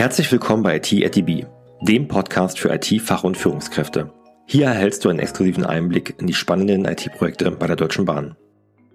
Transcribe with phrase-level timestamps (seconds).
[0.00, 1.44] Herzlich willkommen bei IT at DB,
[1.82, 4.10] dem Podcast für IT-Fach- und Führungskräfte.
[4.46, 8.34] Hier erhältst du einen exklusiven Einblick in die spannenden IT-Projekte bei der Deutschen Bahn.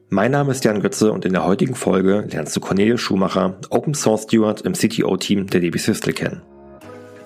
[0.09, 3.93] Mein Name ist Jan Götze und in der heutigen Folge lernst du Cornelius Schumacher, Open
[3.93, 6.41] Source Steward im CTO-Team der DB Systel kennen.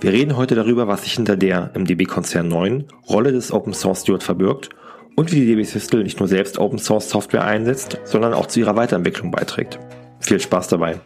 [0.02, 4.02] Wir reden heute darüber, was sich hinter der im DB-Konzern 9 Rolle des Open Source
[4.02, 4.72] Steward verbirgt
[5.16, 8.60] und wie die DB Systel nicht nur selbst Open Source Software einsetzt, sondern auch zu
[8.60, 9.80] ihrer Weiterentwicklung beiträgt.
[10.20, 11.00] Viel Spaß dabei!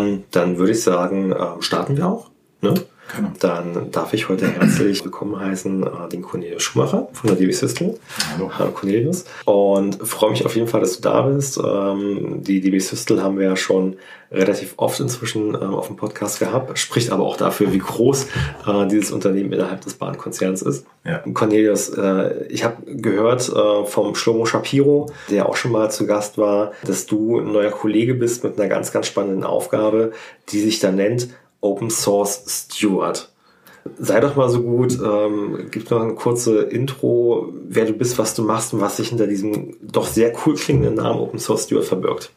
[0.00, 2.30] Ähm, dann würde ich sagen, ähm, starten wir auch.
[2.60, 2.74] Ne?
[3.16, 3.30] Genau.
[3.38, 7.94] Dann darf ich heute herzlich willkommen heißen äh, den Cornelius Schumacher von der DB System.
[8.32, 8.50] Hallo.
[8.58, 9.24] Hallo Cornelius.
[9.44, 11.58] Und freue mich auf jeden Fall, dass du da bist.
[11.58, 13.96] Ähm, die DB System haben wir ja schon
[14.32, 18.26] relativ oft inzwischen äh, auf dem Podcast gehabt, spricht aber auch dafür, wie groß
[18.66, 20.84] äh, dieses Unternehmen innerhalb des Bahnkonzerns ist.
[21.04, 21.18] Ja.
[21.32, 26.36] Cornelius, äh, ich habe gehört äh, vom Shlomo Shapiro, der auch schon mal zu Gast
[26.36, 30.12] war, dass du ein neuer Kollege bist mit einer ganz, ganz spannenden Aufgabe,
[30.48, 31.28] die sich da nennt
[31.64, 33.30] Open Source Steward.
[33.98, 38.34] Sei doch mal so gut, ähm, gib noch eine kurze Intro, wer du bist, was
[38.34, 41.84] du machst und was sich hinter diesem doch sehr cool klingenden Namen Open Source Steward
[41.84, 42.30] verbirgt.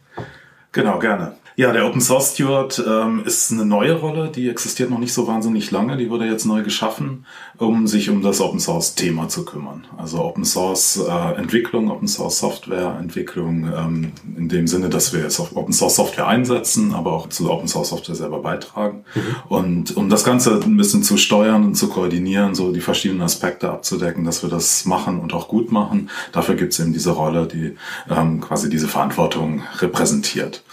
[0.78, 1.34] Genau, gerne.
[1.60, 5.26] Ja, der Open Source Steward ähm, ist eine neue Rolle, die existiert noch nicht so
[5.26, 7.26] wahnsinnig lange, die wurde jetzt neu geschaffen,
[7.58, 9.88] um sich um das Open Source Thema zu kümmern.
[9.98, 15.22] Also Open Source äh, Entwicklung, Open Source Software Entwicklung ähm, in dem Sinne, dass wir
[15.22, 19.04] jetzt auf Open Source Software einsetzen, aber auch zu Open Source Software selber beitragen.
[19.16, 19.22] Mhm.
[19.50, 23.72] Und um das Ganze ein bisschen zu steuern und zu koordinieren, so die verschiedenen Aspekte
[23.72, 27.48] abzudecken, dass wir das machen und auch gut machen, dafür gibt es eben diese Rolle,
[27.48, 27.76] die
[28.16, 30.62] ähm, quasi diese Verantwortung repräsentiert.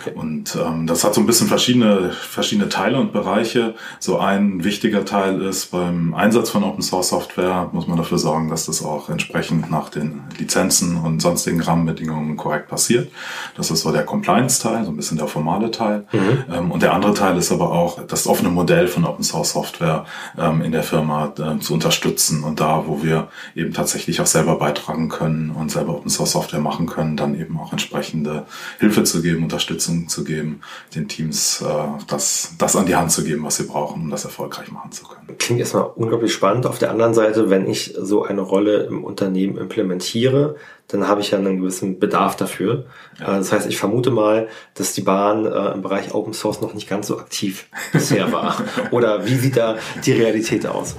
[0.00, 0.12] Okay.
[0.14, 3.74] Und ähm, das hat so ein bisschen verschiedene, verschiedene Teile und Bereiche.
[3.98, 8.48] So ein wichtiger Teil ist, beim Einsatz von Open Source Software muss man dafür sorgen,
[8.48, 13.10] dass das auch entsprechend nach den Lizenzen und sonstigen Rahmenbedingungen korrekt passiert.
[13.56, 16.06] Das ist so der Compliance-Teil, so ein bisschen der formale Teil.
[16.12, 16.44] Mhm.
[16.52, 20.04] Ähm, und der andere Teil ist aber auch das offene Modell von Open Source Software
[20.38, 24.56] ähm, in der Firma äh, zu unterstützen und da, wo wir eben tatsächlich auch selber
[24.58, 28.46] beitragen können und selber Open Source Software machen können, dann eben auch entsprechende
[28.78, 30.60] Hilfe zu geben, Unterstützung Unterstützung zu geben,
[30.94, 34.24] den Teams äh, das, das an die Hand zu geben, was sie brauchen, um das
[34.24, 35.38] erfolgreich machen zu können.
[35.38, 36.66] Klingt erstmal unglaublich spannend.
[36.66, 40.56] Auf der anderen Seite, wenn ich so eine Rolle im Unternehmen implementiere,
[40.88, 42.86] dann habe ich ja einen gewissen Bedarf dafür.
[43.20, 43.36] Ja.
[43.36, 46.74] Äh, das heißt, ich vermute mal, dass die Bahn äh, im Bereich Open Source noch
[46.74, 48.56] nicht ganz so aktiv bisher war.
[48.90, 50.96] Oder wie sieht da die Realität aus?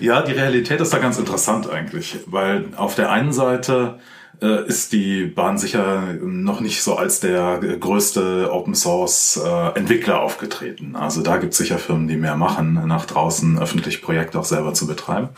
[0.00, 4.00] Ja, die Realität ist da ganz interessant eigentlich, weil auf der einen Seite
[4.40, 10.96] ist die Bahn sicher noch nicht so als der größte Open Source äh, Entwickler aufgetreten.
[10.96, 14.74] Also da gibt es sicher Firmen, die mehr machen, nach draußen öffentlich Projekte auch selber
[14.74, 15.30] zu betreiben.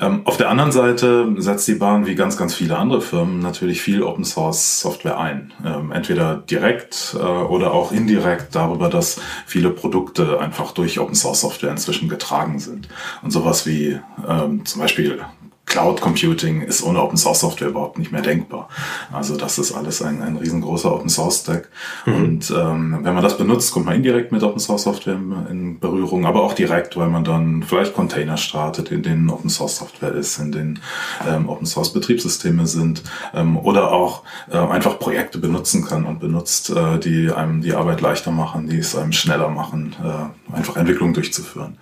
[0.00, 3.82] Ähm, auf der anderen Seite setzt die Bahn wie ganz, ganz viele andere Firmen natürlich
[3.82, 5.52] viel Open Source Software ein.
[5.64, 11.42] Ähm, entweder direkt äh, oder auch indirekt darüber, dass viele Produkte einfach durch Open Source
[11.42, 12.88] Software inzwischen getragen sind.
[13.22, 15.20] Und sowas wie ähm, zum Beispiel
[15.72, 18.68] Cloud Computing ist ohne Open Source Software überhaupt nicht mehr denkbar.
[19.10, 21.70] Also das ist alles ein, ein riesengroßer Open Source Stack.
[22.04, 22.14] Mhm.
[22.14, 26.26] Und ähm, wenn man das benutzt, kommt man indirekt mit Open Source Software in Berührung,
[26.26, 30.38] aber auch direkt, weil man dann vielleicht Container startet, in denen Open Source Software ist,
[30.38, 30.80] in denen
[31.26, 36.68] ähm, Open Source Betriebssysteme sind ähm, oder auch äh, einfach Projekte benutzen kann und benutzt,
[36.68, 41.14] äh, die einem die Arbeit leichter machen, die es einem schneller machen, äh, einfach Entwicklung
[41.14, 41.78] durchzuführen.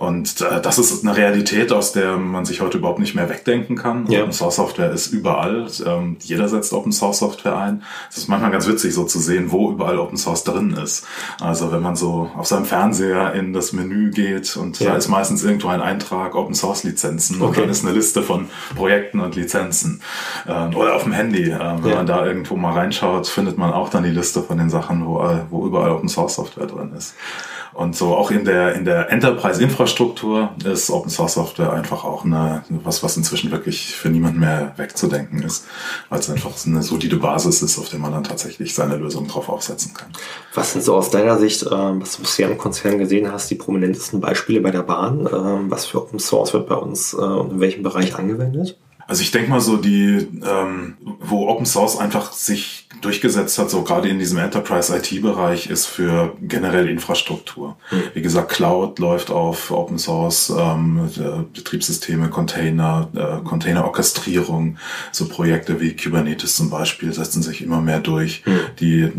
[0.00, 3.76] Und äh, das ist eine Realität, aus der man sich heute überhaupt nicht mehr wegdenken
[3.76, 4.06] kann.
[4.10, 4.22] Ja.
[4.22, 5.66] Open Source Software ist überall.
[5.84, 7.82] Ähm, jeder setzt Open Source Software ein.
[8.08, 11.06] Es ist manchmal ganz witzig, so zu sehen, wo überall Open Source drin ist.
[11.38, 14.92] Also wenn man so auf seinem Fernseher in das Menü geht und ja.
[14.92, 17.46] da ist meistens irgendwo ein Eintrag Open Source Lizenzen okay.
[17.48, 20.00] und dann ist eine Liste von Projekten und Lizenzen.
[20.48, 21.50] Ähm, oder auf dem Handy.
[21.50, 21.96] Ähm, wenn ja.
[21.96, 25.22] man da irgendwo mal reinschaut, findet man auch dann die Liste von den Sachen, wo,
[25.50, 27.14] wo überall Open Source Software drin ist.
[27.72, 32.64] Und so auch in der, in der Enterprise-Infrastruktur ist Open Source Software einfach auch eine,
[32.68, 35.66] was, was inzwischen wirklich für niemanden mehr wegzudenken ist,
[36.08, 39.48] weil es einfach eine solide Basis ist, auf der man dann tatsächlich seine Lösung drauf
[39.48, 40.10] aufsetzen kann.
[40.54, 43.54] Was sind so aus deiner Sicht, ähm, was du bisher im Konzern gesehen hast, die
[43.54, 45.28] prominentesten Beispiele bei der Bahn?
[45.32, 48.76] Ähm, was für Open Source wird bei uns äh, und in welchem Bereich angewendet?
[49.10, 53.82] Also ich denke mal so die, ähm, wo Open Source einfach sich durchgesetzt hat, so
[53.82, 57.76] gerade in diesem Enterprise-IT-Bereich, ist für generell Infrastruktur.
[57.90, 58.02] Mhm.
[58.14, 61.10] Wie gesagt, Cloud läuft auf Open Source, ähm,
[61.52, 64.76] Betriebssysteme, Container, äh, Container-Orchestrierung,
[65.10, 68.60] so Projekte wie Kubernetes zum Beispiel setzen sich immer mehr durch, mhm.
[68.78, 69.10] die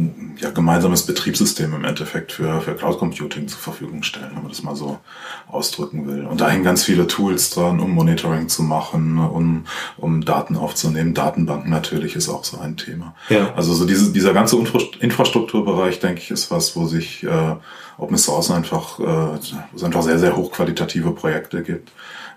[0.41, 4.63] ja gemeinsames Betriebssystem im Endeffekt für, für Cloud Computing zur Verfügung stellen, wenn man das
[4.63, 4.99] mal so
[5.47, 6.25] ausdrücken will.
[6.25, 9.65] Und da hängen ganz viele Tools dran, um Monitoring zu machen, um,
[9.97, 11.13] um Daten aufzunehmen.
[11.13, 13.15] Datenbanken natürlich ist auch so ein Thema.
[13.29, 13.53] Ja.
[13.55, 14.57] Also so diese, dieser ganze
[14.99, 17.55] Infrastrukturbereich, denke ich, ist was, wo sich äh,
[17.97, 19.38] Open Source einfach, äh, wo
[19.75, 21.91] es einfach sehr, sehr hochqualitative Projekte gibt,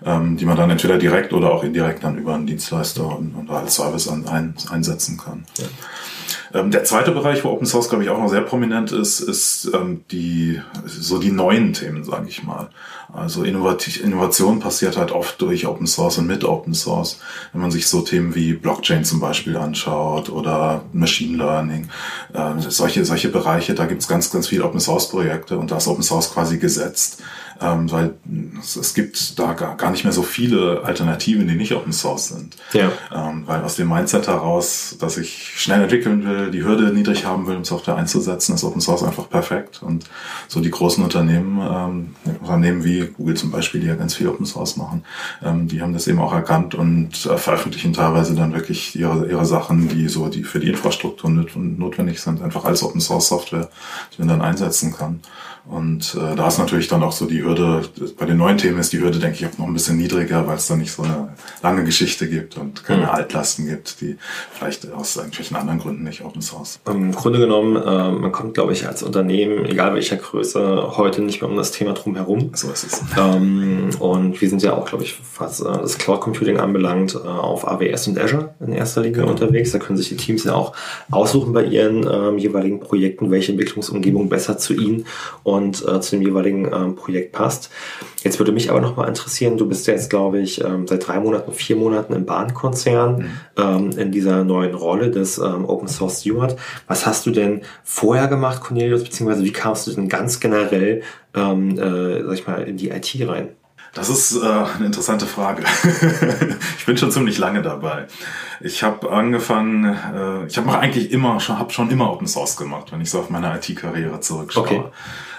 [0.05, 3.49] ähm, die man dann entweder direkt oder auch indirekt dann über einen Dienstleister und, und
[3.49, 5.45] als Service an, ein, einsetzen kann.
[5.57, 5.65] Ja.
[6.53, 9.69] Ähm, der zweite Bereich, wo Open Source, glaube ich, auch noch sehr prominent ist, ist
[9.73, 12.69] ähm, die so die neuen Themen, sage ich mal.
[13.13, 17.19] Also Innovation passiert halt oft durch Open Source und mit Open Source.
[17.53, 21.89] Wenn man sich so Themen wie Blockchain zum Beispiel anschaut oder Machine Learning,
[22.33, 25.87] äh, solche, solche Bereiche, da gibt's ganz, ganz viele Open Source Projekte und da ist
[25.87, 27.21] Open Source quasi gesetzt
[27.61, 28.15] ähm, weil
[28.59, 32.29] es, es, gibt da gar, gar nicht mehr so viele Alternativen, die nicht Open Source
[32.29, 32.55] sind.
[32.73, 32.91] Ja.
[33.13, 37.47] Ähm, weil aus dem Mindset heraus, dass ich schnell entwickeln will, die Hürde niedrig haben
[37.47, 39.81] will, um Software einzusetzen, ist Open Source einfach perfekt.
[39.81, 40.05] Und
[40.47, 44.45] so die großen Unternehmen, ähm, Unternehmen wie Google zum Beispiel, die ja ganz viel Open
[44.45, 45.03] Source machen,
[45.43, 49.45] ähm, die haben das eben auch erkannt und äh, veröffentlichen teilweise dann wirklich ihre, ihre
[49.45, 53.69] Sachen, die so die für die Infrastruktur notwendig sind, einfach als Open Source Software,
[54.13, 55.21] die man dann einsetzen kann.
[55.67, 57.81] Und äh, da ist natürlich dann auch so die Hürde,
[58.19, 60.57] bei den neuen Themen ist die Hürde, denke ich, auch noch ein bisschen niedriger, weil
[60.57, 61.29] es da nicht so eine
[61.63, 63.09] lange Geschichte gibt und keine mhm.
[63.09, 64.17] Altlasten gibt, die
[64.51, 66.79] vielleicht aus irgendwelchen anderen Gründen nicht Open Source.
[66.87, 71.41] Im Grunde genommen, äh, man kommt, glaube ich, als Unternehmen, egal welcher Größe, heute nicht
[71.41, 72.51] mehr um das Thema drum herum.
[72.53, 73.01] So ist es.
[73.17, 77.27] Ähm, und wir sind ja auch, glaube ich, was äh, das Cloud Computing anbelangt, äh,
[77.27, 79.31] auf AWS und Azure in erster Linie genau.
[79.31, 79.71] unterwegs.
[79.71, 80.73] Da können sich die Teams ja auch
[81.09, 85.05] aussuchen bei ihren ähm, jeweiligen Projekten, welche Entwicklungsumgebung besser zu ihnen
[85.43, 87.69] und und äh, zu dem jeweiligen ähm, Projekt passt.
[88.23, 91.07] Jetzt würde mich aber noch mal interessieren, du bist ja jetzt, glaube ich, ähm, seit
[91.07, 93.29] drei Monaten, vier Monaten im Bahnkonzern mhm.
[93.57, 96.55] ähm, in dieser neuen Rolle des ähm, Open Source Steward.
[96.87, 101.01] Was hast du denn vorher gemacht, Cornelius, beziehungsweise wie kamst du denn ganz generell,
[101.33, 103.49] ähm, äh, sag ich mal, in die IT rein?
[103.95, 105.63] Das ist äh, eine interessante Frage.
[106.77, 108.07] ich bin schon ziemlich lange dabei.
[108.59, 112.91] Ich habe angefangen, äh, ich habe eigentlich immer, schon, habe schon immer Open Source gemacht,
[112.91, 114.63] wenn ich so auf meine IT-Karriere zurückschaue.
[114.63, 114.83] Okay.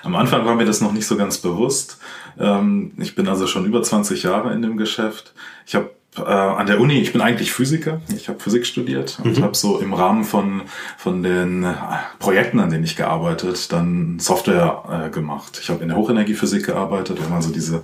[0.03, 1.99] Am Anfang war mir das noch nicht so ganz bewusst.
[2.41, 5.35] Ähm, ich bin also schon über 20 Jahre in dem Geschäft.
[5.67, 9.39] Ich habe äh, an der Uni, ich bin eigentlich Physiker, ich habe Physik studiert und
[9.39, 9.43] mhm.
[9.43, 10.63] habe so im Rahmen von,
[10.97, 11.75] von den äh,
[12.19, 15.59] Projekten, an denen ich gearbeitet, dann Software äh, gemacht.
[15.63, 17.83] Ich habe in der Hochenergiephysik gearbeitet, wir haben also diese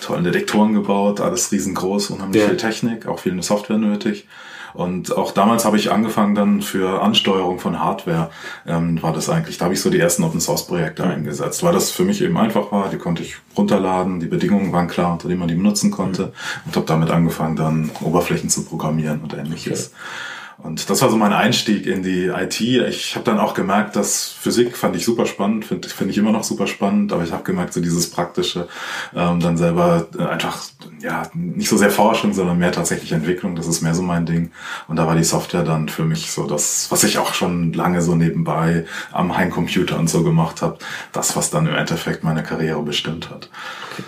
[0.00, 2.48] tollen Detektoren gebaut, alles riesengroß, unheimlich ja.
[2.48, 4.26] viel Technik, auch viel Software nötig.
[4.74, 8.30] Und auch damals habe ich angefangen dann für Ansteuerung von Hardware,
[8.66, 11.12] ähm, war das eigentlich, da habe ich so die ersten Open Source Projekte mhm.
[11.12, 14.88] eingesetzt, weil das für mich eben einfach war, die konnte ich runterladen, die Bedingungen waren
[14.88, 16.32] klar, unter denen man die benutzen konnte mhm.
[16.66, 19.92] und habe damit angefangen dann Oberflächen zu programmieren und ähnliches.
[19.92, 20.33] Okay.
[20.64, 22.58] Und das war so mein Einstieg in die IT.
[22.58, 26.32] Ich habe dann auch gemerkt, dass Physik fand ich super spannend, finde find ich immer
[26.32, 28.66] noch super spannend, aber ich habe gemerkt, so dieses Praktische,
[29.14, 30.62] ähm, dann selber äh, einfach,
[31.02, 34.52] ja, nicht so sehr Forschung, sondern mehr tatsächlich Entwicklung, das ist mehr so mein Ding.
[34.88, 38.00] Und da war die Software dann für mich so das, was ich auch schon lange
[38.00, 40.78] so nebenbei am Heimcomputer und so gemacht habe,
[41.12, 43.50] das, was dann im Endeffekt meine Karriere bestimmt hat.
[43.92, 44.04] Okay.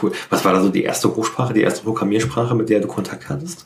[0.00, 0.12] Cool.
[0.30, 3.64] Was war da so die erste Hochsprache, die erste Programmiersprache, mit der du Kontakt hattest?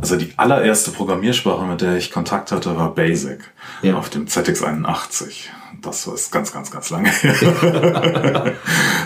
[0.00, 3.40] Also die allererste Programmiersprache, mit der ich Kontakt hatte, war Basic
[3.82, 3.96] ja.
[3.96, 5.48] auf dem ZX81.
[5.82, 8.52] Das ist ganz, ganz, ganz lange her.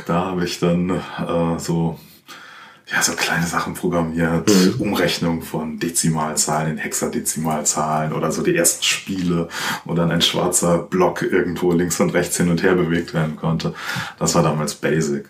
[0.07, 1.99] da habe ich dann äh, so
[2.91, 4.75] ja, so kleine Sachen programmiert, mhm.
[4.79, 9.49] Umrechnung von Dezimalzahlen in Hexadezimalzahlen oder so die ersten Spiele,
[9.85, 13.75] wo dann ein schwarzer Block irgendwo links und rechts hin und her bewegt werden konnte.
[14.19, 15.29] Das war damals Basic.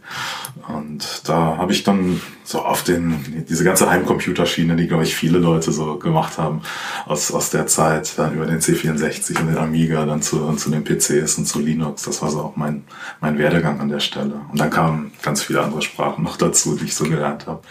[0.68, 5.38] Und da habe ich dann so auf den, diese ganze Heimcomputerschiene, die, glaube ich, viele
[5.38, 6.62] Leute so gemacht haben,
[7.06, 10.84] aus, aus der Zeit, dann über den C64 und den Amiga, dann zu, zu den
[10.84, 12.04] PCs und zu Linux.
[12.04, 12.84] Das war so auch mein,
[13.20, 14.40] mein Werdegang an der Stelle.
[14.50, 17.47] Und dann kamen ganz viele andere Sprachen noch dazu, die ich so gelernt habe.
[17.48, 17.62] So.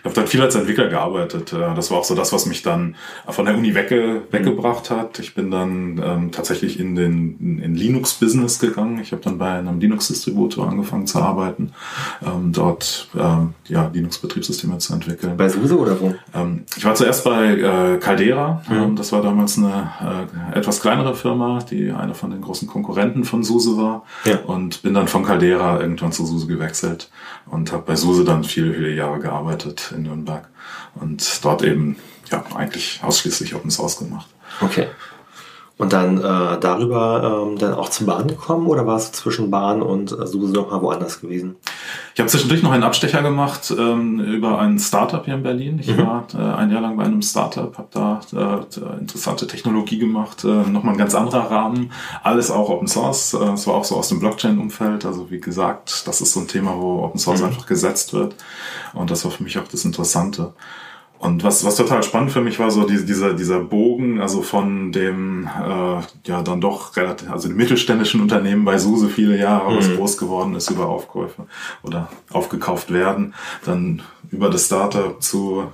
[0.00, 1.52] Ich habe dann viel als Entwickler gearbeitet.
[1.52, 2.96] Äh, das war auch so das, was mich dann
[3.28, 5.18] von der Uni wegge weggebracht hat.
[5.18, 8.98] Ich bin dann ähm, tatsächlich in den in Linux-Business gegangen.
[9.00, 11.72] Ich habe dann bei einem Linux-Distributor angefangen zu arbeiten,
[12.24, 15.36] ähm, dort ähm, ja, Linux-Betriebssysteme zu entwickeln.
[15.36, 16.14] Bei SUSE oder wo?
[16.34, 18.62] Ähm, ich war zuerst bei äh, Caldera.
[18.68, 18.76] Mhm.
[18.76, 19.90] Ähm, das war damals eine
[20.54, 24.04] äh, etwas kleinere Firma, die eine von den großen Konkurrenten von SUSE war.
[24.24, 24.38] Ja.
[24.46, 27.10] Und bin dann von Caldera irgendwann zu SUSE gewechselt
[27.46, 30.48] und habe bei SUSE dann viele, viele Jahre gearbeitet in Nürnberg
[30.94, 31.96] und dort eben
[32.30, 34.28] ja eigentlich ausschließlich Open Source gemacht.
[34.60, 34.88] Okay.
[35.80, 39.80] Und dann äh, darüber ähm, dann auch zur Bahn gekommen oder warst du zwischen Bahn
[39.80, 41.56] und äh, SUSE noch mal woanders gewesen?
[42.12, 45.78] Ich habe zwischendurch noch einen Abstecher gemacht ähm, über ein Startup hier in Berlin.
[45.80, 46.06] Ich mhm.
[46.06, 50.48] war äh, ein Jahr lang bei einem Startup, habe da äh, interessante Technologie gemacht, äh,
[50.48, 53.32] nochmal ein ganz anderer Rahmen, alles auch Open Source.
[53.32, 55.06] Äh, es war auch so aus dem Blockchain-Umfeld.
[55.06, 57.46] Also wie gesagt, das ist so ein Thema, wo Open Source mhm.
[57.46, 58.34] einfach gesetzt wird.
[58.92, 60.52] Und das war für mich auch das Interessante.
[61.20, 64.90] Und was, was total spannend für mich war, so die, dieser, dieser Bogen, also von
[64.90, 69.88] dem, äh, ja, dann doch relativ, also dem mittelständischen Unternehmen bei SUSE viele Jahre, was
[69.88, 69.96] mhm.
[69.96, 71.44] groß geworden ist über Aufkäufe
[71.82, 73.34] oder aufgekauft werden,
[73.66, 74.00] dann
[74.30, 75.64] über das Startup zu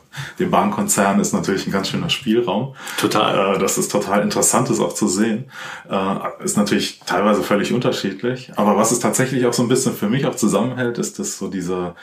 [0.41, 2.75] dem Bahnkonzern ist natürlich ein ganz schöner Spielraum.
[2.99, 3.55] Total.
[3.55, 5.45] Äh, das ist total interessant, das auch zu sehen.
[5.89, 8.51] Äh, ist natürlich teilweise völlig unterschiedlich.
[8.57, 11.49] Aber was es tatsächlich auch so ein bisschen für mich auch zusammenhält, ist, dass so
[11.49, 11.95] diese,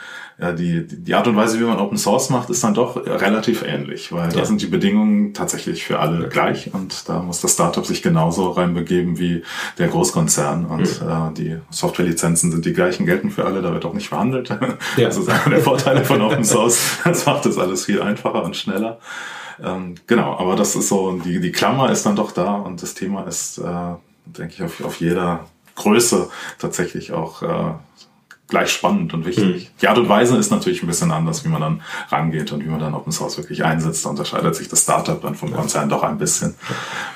[0.43, 3.63] ja, die, die Art und Weise, wie man Open Source macht, ist dann doch relativ
[3.63, 4.39] ähnlich, weil ja.
[4.39, 8.49] da sind die Bedingungen tatsächlich für alle gleich und da muss das Startup sich genauso
[8.49, 9.43] reinbegeben wie
[9.77, 11.09] der Großkonzern und mhm.
[11.09, 14.49] äh, die Softwarelizenzen sind die gleichen, gelten für alle, da wird auch nicht verhandelt.
[14.97, 15.05] Ja.
[15.05, 16.97] Das ist einer der Vorteile von Open Source.
[17.05, 18.99] Das macht das alles viel einfacher und schneller.
[19.63, 22.95] Ähm, genau, aber das ist so, die, die Klammer ist dann doch da und das
[22.95, 23.95] Thema ist, äh,
[24.25, 25.45] denke ich, auf, auf jeder
[25.75, 27.73] Größe tatsächlich auch äh,
[28.53, 29.45] gleich spannend und wichtig.
[29.45, 29.67] Mhm.
[29.81, 32.69] Die Art und Weise ist natürlich ein bisschen anders, wie man dann rangeht und wie
[32.69, 34.05] man dann Open Source wirklich einsetzt.
[34.05, 36.53] Da unterscheidet sich das Startup dann vom Konzern doch ein bisschen,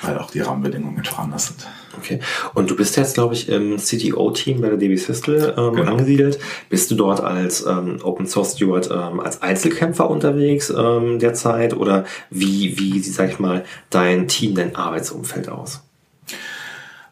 [0.02, 1.64] weil auch die Rahmenbedingungen einfach anders sind.
[1.96, 2.18] Okay.
[2.54, 5.92] Und du bist jetzt, glaube ich, im CTO-Team bei der DB Systel ähm, genau.
[5.92, 6.40] angesiedelt.
[6.68, 12.04] Bist du dort als ähm, Open Source Steward ähm, als Einzelkämpfer unterwegs ähm, derzeit oder
[12.30, 15.87] wie, wie, sag ich mal, dein Team, dein Arbeitsumfeld aus?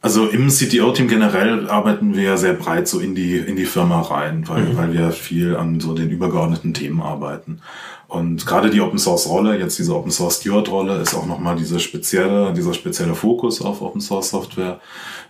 [0.01, 4.03] Also im CTO-Team generell arbeiten wir ja sehr breit so in die, in die Firma
[4.03, 4.77] rein, weil, mhm.
[4.77, 7.61] weil wir viel an so den übergeordneten Themen arbeiten.
[8.09, 11.57] Und gerade die Open Source Rolle, jetzt diese Open Source Steward Rolle, ist auch nochmal
[11.57, 14.81] diese spezielle, dieser spezielle Fokus auf Open Source Software.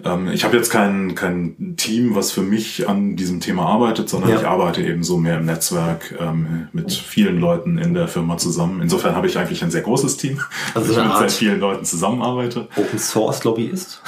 [0.04, 4.28] Ähm, ich habe jetzt kein, kein Team, was für mich an diesem Thema arbeitet, sondern
[4.30, 4.36] ja.
[4.36, 8.82] ich arbeite eben so mehr im Netzwerk ähm, mit vielen Leuten in der Firma zusammen.
[8.82, 10.42] Insofern habe ich eigentlich ein sehr großes Team,
[10.74, 12.68] also ich mit Art sehr vielen Leuten zusammenarbeite.
[12.76, 14.02] Open Source Lobbyist?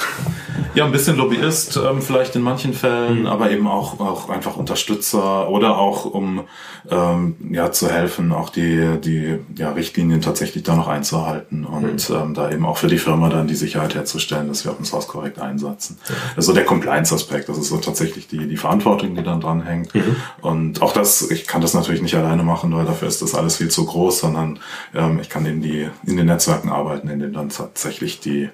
[0.79, 3.27] Ja, ein bisschen Lobbyist, ähm, vielleicht in manchen Fällen, mhm.
[3.27, 6.45] aber eben auch, auch einfach Unterstützer oder auch um
[6.89, 12.15] ähm, ja zu helfen, auch die, die ja, Richtlinien tatsächlich da noch einzuhalten und mhm.
[12.15, 15.09] ähm, da eben auch für die Firma dann die Sicherheit herzustellen, dass wir Open Source
[15.09, 15.97] korrekt einsetzen.
[16.07, 16.13] Mhm.
[16.37, 19.93] Also der Compliance-Aspekt, das ist so tatsächlich die, die Verantwortung, die dann dran hängt.
[19.93, 20.15] Mhm.
[20.39, 23.57] Und auch das, ich kann das natürlich nicht alleine machen, weil dafür ist das alles
[23.57, 24.59] viel zu groß, sondern
[24.95, 28.49] ähm, ich kann in die in den Netzwerken arbeiten, in denen dann tatsächlich die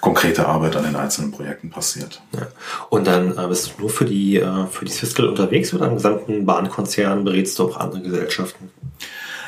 [0.00, 2.22] konkrete Arbeit an den einzelnen Projekten passiert.
[2.34, 2.46] Ja.
[2.90, 5.94] Und dann äh, bist du nur für die äh, für die Cisco unterwegs oder im
[5.94, 8.70] gesamten Bahnkonzern berätst du auch andere Gesellschaften?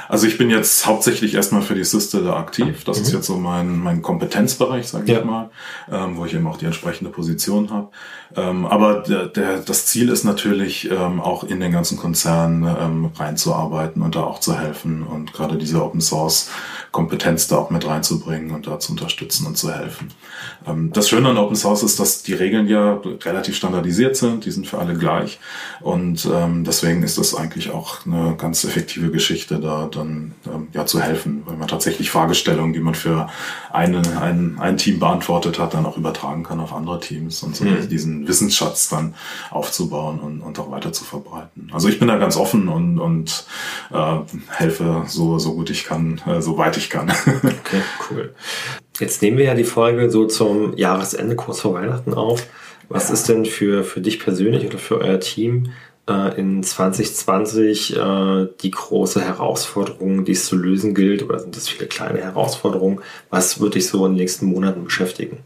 [0.09, 2.85] Also ich bin jetzt hauptsächlich erstmal für die Systele aktiv.
[2.85, 3.05] Das mhm.
[3.05, 5.19] ist jetzt so mein, mein Kompetenzbereich, sage ja.
[5.19, 5.50] ich mal,
[5.91, 7.88] ähm, wo ich eben auch die entsprechende Position habe.
[8.37, 13.11] Ähm, aber der, der, das Ziel ist natürlich ähm, auch in den ganzen Konzern ähm,
[13.15, 16.50] reinzuarbeiten und da auch zu helfen und gerade diese Open Source
[16.91, 20.09] Kompetenz da auch mit reinzubringen und da zu unterstützen und zu helfen.
[20.67, 24.50] Ähm, das Schöne an Open Source ist, dass die Regeln ja relativ standardisiert sind, die
[24.50, 25.38] sind für alle gleich
[25.81, 30.87] und ähm, deswegen ist das eigentlich auch eine ganz effektive Geschichte, da dann ähm, ja
[30.87, 33.28] zu helfen, weil man tatsächlich Fragestellungen, die man für
[33.71, 37.64] eine, ein, ein Team beantwortet hat, dann auch übertragen kann auf andere Teams und so
[37.64, 37.88] mhm.
[37.88, 39.14] diesen Wissensschatz dann
[39.50, 41.71] aufzubauen und, und auch weiter zu verbreiten.
[41.73, 43.45] Also ich bin da ganz offen und, und
[43.93, 44.17] äh,
[44.49, 47.11] helfe so, so gut ich kann, äh, so weit ich kann.
[47.26, 48.35] okay, cool.
[48.99, 52.47] Jetzt nehmen wir ja die Folge so zum Jahresende, kurz vor Weihnachten auf.
[52.88, 53.14] Was ja.
[53.14, 55.71] ist denn für, für dich persönlich oder für euer Team
[56.09, 61.23] äh, in 2020 äh, die große Herausforderung, die es zu lösen gilt?
[61.23, 63.00] Oder sind das viele kleine Herausforderungen?
[63.31, 65.38] Was würde dich so in den nächsten Monaten beschäftigen?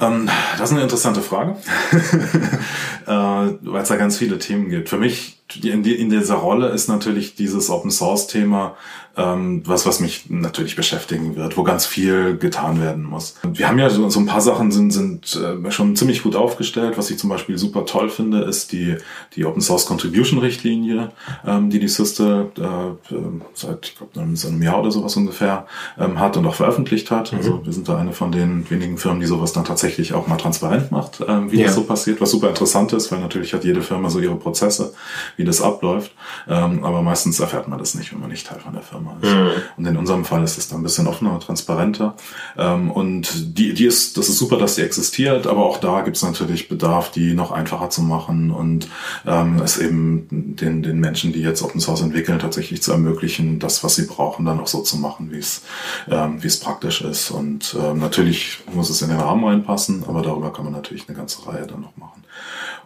[0.00, 1.56] Ähm, das ist eine interessante Frage,
[3.06, 4.88] äh, weil es da ganz viele Themen gibt.
[4.88, 8.76] Für mich in, in dieser Rolle ist natürlich dieses Open Source Thema
[9.16, 13.36] ähm, was, was mich natürlich beschäftigen wird, wo ganz viel getan werden muss.
[13.44, 16.98] Wir haben ja so, so ein paar Sachen sind, sind äh, schon ziemlich gut aufgestellt.
[16.98, 18.96] Was ich zum Beispiel super toll finde, ist die,
[19.36, 21.12] die Open Source Contribution Richtlinie,
[21.46, 23.14] ähm, die die Syste äh,
[23.54, 25.66] seit, ich glaube, einem Jahr oder sowas ungefähr
[25.98, 27.32] ähm, hat und auch veröffentlicht hat.
[27.32, 27.38] Mhm.
[27.38, 30.36] Also wir sind da eine von den wenigen Firmen, die sowas dann tatsächlich auch mal
[30.36, 31.66] transparent macht, ähm, wie ja.
[31.66, 34.92] das so passiert, was super interessant ist, weil natürlich hat jede Firma so ihre Prozesse,
[35.36, 36.12] wie wie das abläuft.
[36.48, 39.30] Ähm, aber meistens erfährt man das nicht, wenn man nicht Teil von der Firma ist.
[39.30, 39.50] Mhm.
[39.76, 42.14] Und in unserem Fall ist es dann ein bisschen offener und transparenter.
[42.56, 46.16] Ähm, und die, die ist, das ist super, dass die existiert, aber auch da gibt
[46.16, 48.88] es natürlich Bedarf, die noch einfacher zu machen und
[49.26, 53.84] ähm, es eben den, den Menschen, die jetzt Open Source entwickeln, tatsächlich zu ermöglichen, das,
[53.84, 55.62] was sie brauchen, dann auch so zu machen, wie es,
[56.10, 57.30] ähm, wie es praktisch ist.
[57.30, 61.18] Und ähm, natürlich muss es in den Rahmen reinpassen, aber darüber kann man natürlich eine
[61.18, 62.23] ganze Reihe dann noch machen.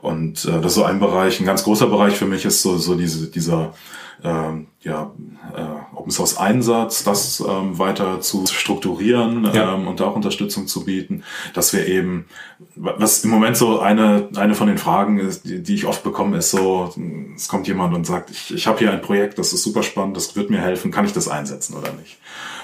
[0.00, 2.78] Und äh, das ist so ein Bereich, ein ganz großer Bereich für mich ist so,
[2.78, 3.74] so diese, dieser
[4.22, 5.12] ähm, ja,
[5.56, 9.74] äh, Open Source Einsatz, das ähm, weiter zu strukturieren ja.
[9.74, 11.22] ähm, und auch Unterstützung zu bieten,
[11.54, 12.26] dass wir eben,
[12.74, 16.38] was im Moment so eine, eine von den Fragen ist, die, die ich oft bekomme,
[16.38, 16.92] ist so,
[17.36, 20.16] es kommt jemand und sagt, ich, ich habe hier ein Projekt, das ist super spannend,
[20.16, 22.18] das wird mir helfen, kann ich das einsetzen oder nicht?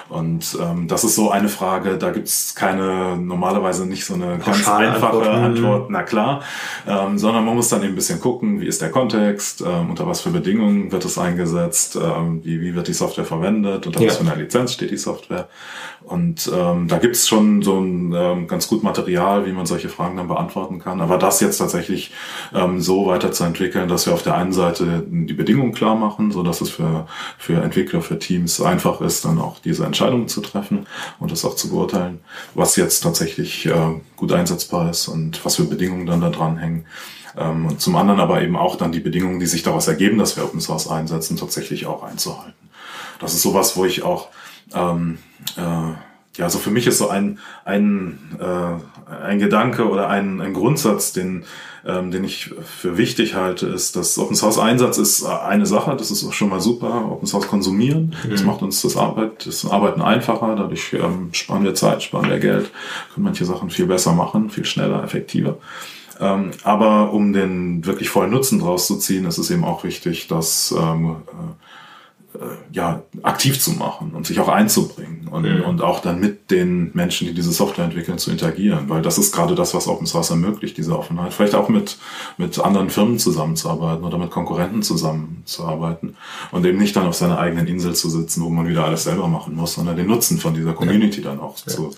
[0.07, 4.67] Und ähm, das ist so eine Frage, da gibt's keine, normalerweise nicht so eine ganz
[4.67, 6.43] einfache Antwort, na klar,
[6.87, 10.05] ähm, sondern man muss dann eben ein bisschen gucken, wie ist der Kontext, ähm, unter
[10.05, 14.07] was für Bedingungen wird es eingesetzt, ähm, wie, wie wird die Software verwendet, unter ja.
[14.07, 15.47] was für einer Lizenz steht die Software.
[16.03, 20.17] Und ähm, da gibt's schon so ein ähm, ganz gut Material, wie man solche Fragen
[20.17, 21.01] dann beantworten kann.
[21.01, 22.11] Aber das jetzt tatsächlich
[22.53, 26.61] ähm, so weiterzuentwickeln, dass wir auf der einen Seite die Bedingungen klar machen, so dass
[26.61, 27.07] es für,
[27.39, 30.87] für Entwickler, für Teams einfach ist, dann auch diese Entscheidungen zu treffen
[31.19, 32.19] und das auch zu beurteilen,
[32.53, 36.85] was jetzt tatsächlich äh, gut einsetzbar ist und was für Bedingungen dann da dranhängen.
[37.37, 40.35] Ähm, und zum anderen aber eben auch dann die Bedingungen, die sich daraus ergeben, dass
[40.35, 42.53] wir Open Source einsetzen, tatsächlich auch einzuhalten.
[43.19, 44.27] Das ist sowas, wo ich auch
[44.73, 45.19] ähm,
[45.55, 45.93] äh,
[46.37, 51.13] ja, also für mich ist so ein, ein, äh, ein Gedanke oder ein, ein Grundsatz,
[51.13, 51.45] den,
[51.85, 56.11] ähm, den ich für wichtig halte, ist, dass Open Source Einsatz ist eine Sache, das
[56.11, 57.09] ist schon mal super.
[57.11, 58.29] Open Source konsumieren, mhm.
[58.31, 62.39] das macht uns das, Arbeit, das Arbeiten einfacher, dadurch ähm, sparen wir Zeit, sparen wir
[62.39, 62.71] Geld,
[63.13, 65.57] können manche Sachen viel besser machen, viel schneller, effektiver.
[66.19, 70.27] Ähm, aber um den wirklich vollen Nutzen draus zu ziehen, ist es eben auch wichtig,
[70.27, 71.53] dass ähm, äh, äh,
[72.71, 75.61] ja, aktiv zu machen und sich auch einzubringen und, mhm.
[75.61, 79.33] und auch dann mit den Menschen, die diese Software entwickeln, zu interagieren, weil das ist
[79.33, 81.33] gerade das, was Open Source ermöglicht, diese Offenheit.
[81.33, 81.97] Vielleicht auch mit,
[82.37, 86.15] mit anderen Firmen zusammenzuarbeiten oder mit Konkurrenten zusammenzuarbeiten
[86.51, 89.27] und eben nicht dann auf seiner eigenen Insel zu sitzen, wo man wieder alles selber
[89.27, 91.29] machen muss, sondern den Nutzen von dieser Community ja.
[91.29, 91.73] dann auch ja.
[91.73, 91.91] zu,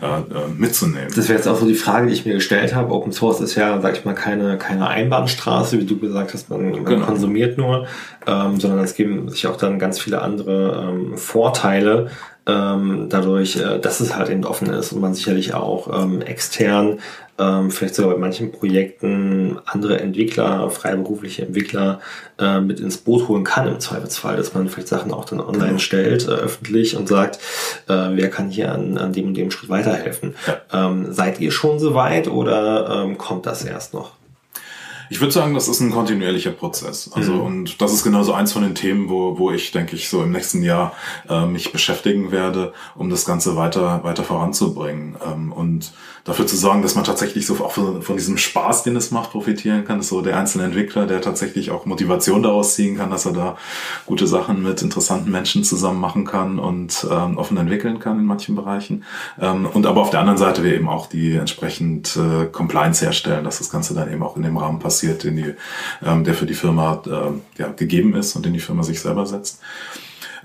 [0.00, 0.22] äh, äh,
[0.56, 1.08] mitzunehmen.
[1.14, 2.92] Das wäre jetzt auch so die Frage, die ich mir gestellt habe.
[2.92, 6.70] Open Source ist ja, sag ich mal, keine, keine Einbahnstraße, wie du gesagt hast, man,
[6.70, 7.06] man genau.
[7.06, 7.86] konsumiert nur,
[8.26, 12.10] ähm, sondern es geben sich auch dann ganz viele andere ähm, Vorteile
[12.46, 17.00] ähm, dadurch, äh, dass es halt eben offen ist und man sicherlich auch ähm, extern,
[17.38, 22.00] ähm, vielleicht sogar bei manchen Projekten andere Entwickler, freiberufliche Entwickler
[22.38, 25.66] äh, mit ins Boot holen kann im Zweifelsfall, dass man vielleicht Sachen auch dann online
[25.66, 25.78] genau.
[25.78, 27.36] stellt, äh, öffentlich und sagt,
[27.88, 30.34] äh, wer kann hier an, an dem und dem Schritt weiterhelfen.
[30.46, 30.88] Ja.
[30.88, 34.19] Ähm, seid ihr schon so weit oder ähm, kommt das erst noch?
[35.10, 37.10] Ich würde sagen, das ist ein kontinuierlicher Prozess.
[37.12, 37.40] Also mhm.
[37.40, 40.30] und das ist genauso eins von den Themen, wo, wo ich, denke ich, so im
[40.30, 40.94] nächsten Jahr
[41.28, 45.16] äh, mich beschäftigen werde, um das Ganze weiter, weiter voranzubringen.
[45.26, 45.92] Ähm, und
[46.24, 49.32] dafür zu sorgen, dass man tatsächlich so auch von, von diesem Spaß, den es macht,
[49.32, 49.98] profitieren kann.
[49.98, 53.32] Das ist so der einzelne Entwickler, der tatsächlich auch Motivation daraus ziehen kann, dass er
[53.32, 53.56] da
[54.06, 58.54] gute Sachen mit interessanten Menschen zusammen machen kann und ähm, offen entwickeln kann in manchen
[58.54, 59.04] Bereichen.
[59.40, 63.44] Ähm, und aber auf der anderen Seite wir eben auch die entsprechend äh, Compliance herstellen,
[63.44, 65.54] dass das Ganze dann eben auch in dem Rahmen passiert, den die,
[66.04, 69.26] ähm, der für die Firma äh, ja, gegeben ist und den die Firma sich selber
[69.26, 69.60] setzt.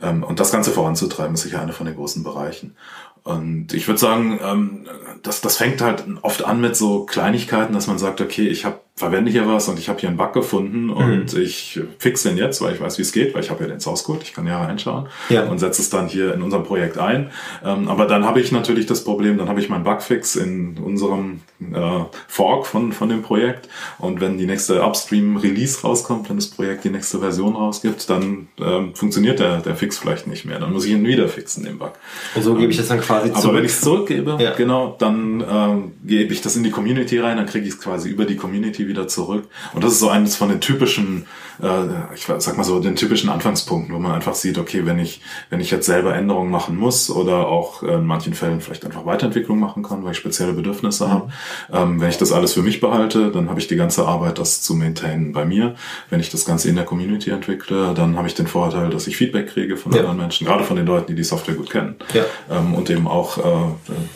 [0.01, 2.75] Ähm, und das Ganze voranzutreiben, ist sicher einer von den großen Bereichen.
[3.23, 4.87] Und ich würde sagen, ähm,
[5.23, 8.79] das, das fängt halt oft an mit so Kleinigkeiten, dass man sagt, okay, ich habe
[8.97, 11.41] verwende hier was und ich habe hier einen Bug gefunden und mhm.
[11.41, 13.81] ich fixe den jetzt, weil ich weiß, wie es geht, weil ich habe ja den
[13.81, 15.43] Source Code, ich kann ja reinschauen ja.
[15.43, 17.29] und setze es dann hier in unserem Projekt ein.
[17.61, 21.41] Ähm, aber dann habe ich natürlich das Problem, dann habe ich meinen Bugfix in unserem
[21.59, 26.47] äh, Fork von, von dem Projekt und wenn die nächste Upstream Release rauskommt, wenn das
[26.47, 30.59] Projekt die nächste Version rausgibt, dann ähm, funktioniert der, der Fix vielleicht nicht mehr.
[30.59, 31.91] Dann muss ich ihn wieder fixen, den Bug.
[32.33, 33.43] Und so gebe ich das dann quasi zurück.
[33.43, 34.53] Aber wenn ich es zurückgebe, ja.
[34.53, 38.07] genau, dann ähm, gebe ich das in die Community rein, dann kriege ich es quasi
[38.07, 39.47] über die Community wieder zurück.
[39.73, 41.25] Und das ist so eines von den typischen,
[41.61, 45.21] äh, ich sag mal so, den typischen Anfangspunkten, wo man einfach sieht, okay, wenn ich,
[45.49, 49.59] wenn ich jetzt selber Änderungen machen muss oder auch in manchen Fällen vielleicht einfach Weiterentwicklung
[49.59, 51.11] machen kann, weil ich spezielle Bedürfnisse mhm.
[51.11, 51.31] habe,
[51.71, 54.61] ähm, wenn ich das alles für mich behalte, dann habe ich die ganze Arbeit, das
[54.61, 55.75] zu maintainen bei mir.
[56.09, 59.17] Wenn ich das Ganze in der Community entwickle, dann habe ich den Vorteil, dass ich
[59.17, 59.99] Feedback kriege von ja.
[59.99, 61.95] anderen Menschen, gerade von den Leuten, die die Software gut kennen.
[62.13, 62.23] Ja.
[62.49, 63.41] Ähm, und eben auch, äh,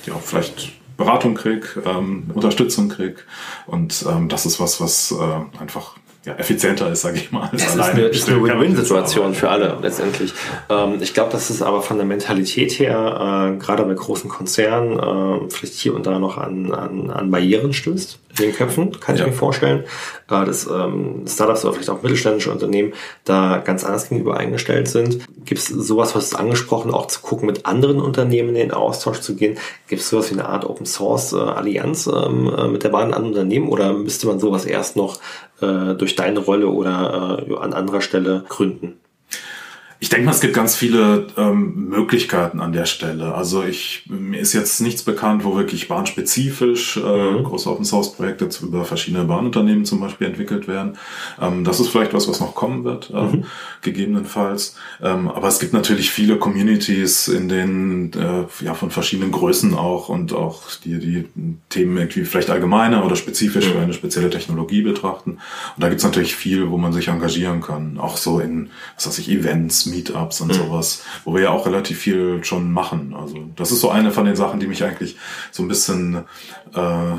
[0.06, 3.26] ja, vielleicht Beratung krieg, ähm, Unterstützung krieg.
[3.66, 5.96] Und ähm, das ist was, was äh, einfach
[6.30, 7.50] ja, effizienter ist, sage ich mal.
[7.54, 10.34] Es ist eine, ist eine Win-Win-Situation für alle letztendlich.
[10.70, 15.00] Ähm, ich glaube, dass es aber von der Mentalität her, äh, gerade bei großen Konzernen,
[15.00, 19.16] äh, vielleicht hier und da noch an, an, an Barrieren stößt in den Köpfen, kann
[19.16, 19.28] ich ja.
[19.28, 19.84] mir vorstellen.
[20.30, 22.94] Äh, dass ähm, Startups oder vielleicht auch mittelständische Unternehmen
[23.26, 25.26] da ganz anders gegenüber eingestellt sind.
[25.46, 29.20] Gibt es sowas, was ist angesprochen, auch zu gucken, mit anderen Unternehmen in den Austausch
[29.22, 29.58] zu gehen?
[29.88, 33.14] Gibt es sowas wie eine Art Open Source äh, Allianz ähm, äh, mit der Bahn
[33.14, 35.20] an Unternehmen oder müsste man sowas erst noch
[35.62, 39.00] äh, durch deine Rolle oder äh, an anderer Stelle gründen?
[40.02, 43.36] Ich denke mal, es gibt ganz viele ähm, Möglichkeiten an der Stelle.
[43.36, 47.44] Also ich mir ist jetzt nichts bekannt, wo wirklich bahnspezifisch äh, mhm.
[47.44, 50.98] große Open Source Projekte über verschiedene Bahnunternehmen zum Beispiel entwickelt werden.
[51.42, 53.44] Ähm, das ist vielleicht was, was noch kommen wird, äh, mhm.
[53.82, 54.78] gegebenenfalls.
[55.02, 60.08] Ähm, aber es gibt natürlich viele Communities, in denen äh, ja von verschiedenen Größen auch
[60.08, 61.26] und auch die die
[61.68, 63.72] Themen irgendwie vielleicht allgemeiner oder spezifisch mhm.
[63.72, 65.32] für eine spezielle Technologie betrachten.
[65.32, 69.20] Und da gibt's natürlich viel, wo man sich engagieren kann, auch so in was weiß
[69.20, 70.54] ich Events Meetups und mhm.
[70.54, 73.16] sowas, wo wir ja auch relativ viel schon machen.
[73.18, 75.18] Also das ist so eine von den Sachen, die mich eigentlich
[75.52, 76.24] so ein bisschen
[76.74, 77.18] äh,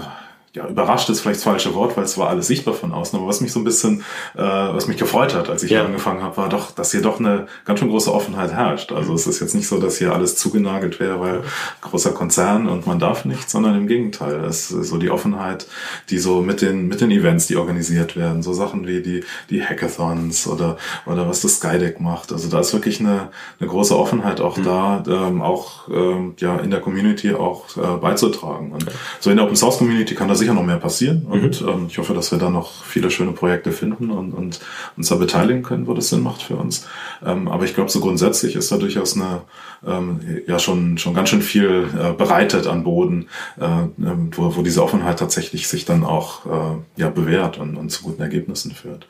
[0.53, 3.29] ja, überrascht ist vielleicht das falsche Wort, weil es war alles sichtbar von außen, aber
[3.29, 4.01] was mich so ein bisschen,
[4.35, 5.85] äh, was mich gefreut hat, als ich ja.
[5.85, 8.91] angefangen habe, war doch, dass hier doch eine ganz schön große Offenheit herrscht.
[8.91, 11.45] Also es ist jetzt nicht so, dass hier alles zugenagelt wäre, weil
[11.83, 14.43] großer Konzern und man darf nicht, sondern im Gegenteil.
[14.45, 15.69] Es ist so die Offenheit,
[16.09, 19.65] die so mit den, mit den Events, die organisiert werden, so Sachen wie die, die
[19.65, 22.33] Hackathons oder, oder was das Skydeck macht.
[22.33, 23.29] Also da ist wirklich eine,
[23.61, 24.65] eine große Offenheit auch mhm.
[24.65, 28.73] da, ähm, auch ähm, ja in der Community auch äh, beizutragen.
[28.73, 28.87] Und
[29.21, 31.69] so in der Open Source Community kann das sicher noch mehr passieren und mhm.
[31.69, 34.61] ähm, ich hoffe, dass wir da noch viele schöne Projekte finden und, und
[34.97, 36.87] uns da beteiligen können, wo das Sinn macht für uns.
[37.25, 39.43] Ähm, aber ich glaube, so grundsätzlich ist da durchaus eine,
[39.87, 43.29] ähm, ja schon, schon ganz schön viel äh, bereitet an Boden,
[43.61, 47.91] äh, ähm, wo, wo diese Offenheit tatsächlich sich dann auch äh, ja, bewährt und, und
[47.91, 49.07] zu guten Ergebnissen führt.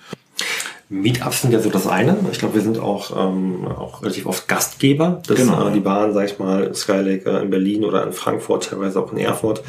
[0.92, 2.16] Meetups sind ja so das eine.
[2.32, 5.68] Ich glaube, wir sind auch, ähm, auch relativ oft Gastgeber, dass genau.
[5.68, 9.12] äh, die Bahn, sag ich mal, Skylake äh, in Berlin oder in Frankfurt, teilweise auch
[9.12, 9.62] in Erfurt,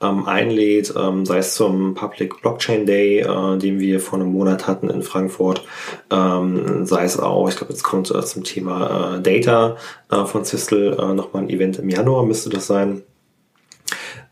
[0.00, 4.68] ähm, einlädt, ähm, sei es zum Public Blockchain Day, äh, den wir vor einem Monat
[4.68, 5.64] hatten in Frankfurt,
[6.12, 9.76] ähm, sei es auch, ich glaube, jetzt kommt äh, zum Thema äh, Data
[10.12, 13.02] äh, von Sistel äh, nochmal ein Event im Januar, müsste das sein.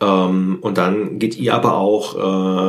[0.01, 2.17] Ähm, und dann geht ihr aber auch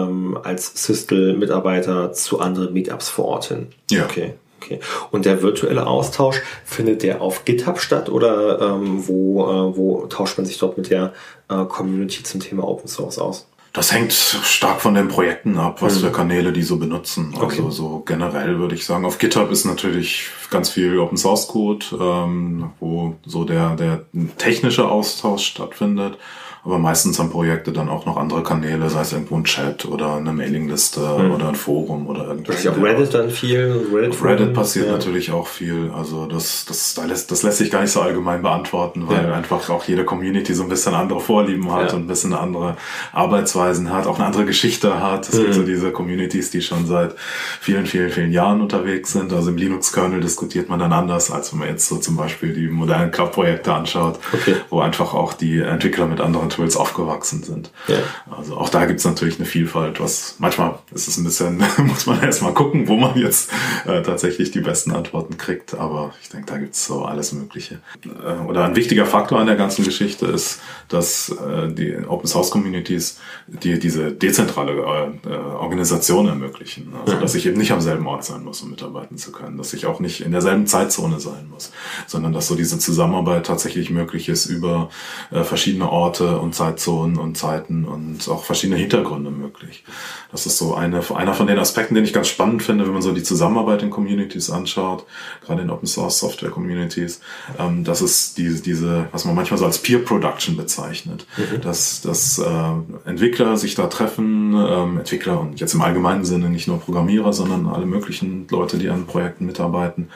[0.08, 3.68] ähm, als Systel-Mitarbeiter zu anderen Meetups vor Ort hin.
[3.92, 4.06] Ja.
[4.06, 4.34] Okay.
[4.60, 4.80] Okay.
[5.12, 10.38] Und der virtuelle Austausch, findet der auf GitHub statt oder ähm, wo, äh, wo tauscht
[10.38, 11.14] man sich dort mit der
[11.48, 13.48] äh, Community zum Thema Open Source aus?
[13.74, 16.06] Das hängt stark von den Projekten ab, was mhm.
[16.06, 17.34] für Kanäle die so benutzen.
[17.36, 17.58] Okay.
[17.58, 21.86] Also so generell würde ich sagen, auf GitHub ist natürlich ganz viel Open Source Code,
[21.92, 24.06] ähm, wo so der, der
[24.40, 26.18] technische Austausch stattfindet.
[26.64, 30.16] Aber meistens haben Projekte dann auch noch andere Kanäle, sei es irgendwo ein Chat oder
[30.16, 31.32] eine Mailingliste mhm.
[31.32, 32.60] oder ein Forum oder irgendwas.
[32.60, 33.86] Ist auf Reddit dann viel?
[33.94, 34.92] Reddit auf Reddit passiert ja.
[34.94, 35.92] natürlich auch viel.
[35.96, 39.34] Also das, das, das, lässt, das lässt sich gar nicht so allgemein beantworten, weil ja.
[39.34, 41.96] einfach auch jede Community so ein bisschen andere Vorlieben hat ja.
[41.96, 42.76] und ein bisschen andere
[43.14, 45.30] Arbeitsweisen hat, auch eine andere Geschichte hat.
[45.30, 45.44] Es mhm.
[45.44, 47.16] gibt so diese Communities, die schon seit
[47.62, 49.32] vielen, vielen, vielen Jahren unterwegs sind.
[49.34, 52.68] Also im Linux-Kernel diskutiert man dann anders, als wenn man jetzt so zum Beispiel die
[52.68, 54.56] modernen Cloud-Projekte anschaut, okay.
[54.70, 57.72] wo einfach auch die Entwickler mit anderen Tools aufgewachsen sind.
[57.88, 57.98] Ja.
[58.36, 62.22] Also auch da gibt's natürlich eine Vielfalt, was manchmal ist es ein bisschen, muss man
[62.22, 63.52] erstmal gucken, wo man jetzt
[63.86, 65.76] äh, tatsächlich die besten Antworten kriegt.
[65.76, 67.80] Aber ich denke, da gibt's so alles Mögliche.
[68.06, 72.50] Äh, oder ein wichtiger Faktor an der ganzen Geschichte ist, dass äh, die Open Source
[72.50, 76.94] Communities die diese dezentrale äh, Organisation ermöglichen.
[77.06, 79.74] Also dass ich eben nicht am selben Ort sein muss, um mitarbeiten zu können, dass
[79.74, 81.72] ich auch nicht in derselben Zeitzone sein muss,
[82.08, 84.90] sondern dass so diese Zusammenarbeit tatsächlich möglich ist über
[85.32, 89.84] äh, verschiedene Orte und Zeitzonen und Zeiten und auch verschiedene Hintergründe möglich.
[90.32, 93.02] Das ist so eine, einer von den Aspekten, den ich ganz spannend finde, wenn man
[93.02, 95.06] so die Zusammenarbeit in Communities anschaut,
[95.46, 97.22] gerade in Open Source Software Communities,
[97.58, 101.62] ähm, dass es diese, diese, was man manchmal so als Peer Production bezeichnet, mhm.
[101.62, 106.68] dass, dass äh, Entwickler sich da treffen, ähm, Entwickler und jetzt im allgemeinen Sinne nicht
[106.68, 110.10] nur Programmierer, sondern alle möglichen Leute, die an Projekten mitarbeiten